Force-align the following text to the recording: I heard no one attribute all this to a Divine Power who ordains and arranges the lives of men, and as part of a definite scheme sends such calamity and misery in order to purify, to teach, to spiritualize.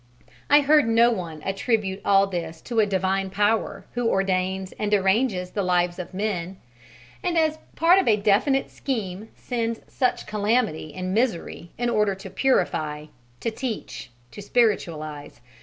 I 0.49 0.61
heard 0.61 0.87
no 0.87 1.11
one 1.11 1.43
attribute 1.43 2.01
all 2.03 2.25
this 2.25 2.59
to 2.61 2.79
a 2.79 2.87
Divine 2.87 3.29
Power 3.29 3.85
who 3.93 4.09
ordains 4.09 4.71
and 4.79 4.91
arranges 4.95 5.51
the 5.51 5.61
lives 5.61 5.99
of 5.99 6.11
men, 6.11 6.57
and 7.21 7.37
as 7.37 7.59
part 7.75 7.99
of 7.99 8.07
a 8.07 8.15
definite 8.17 8.71
scheme 8.71 9.29
sends 9.35 9.79
such 9.87 10.25
calamity 10.25 10.91
and 10.95 11.13
misery 11.13 11.69
in 11.77 11.87
order 11.87 12.15
to 12.15 12.31
purify, 12.31 13.05
to 13.41 13.51
teach, 13.51 14.09
to 14.31 14.41
spiritualize. 14.41 15.39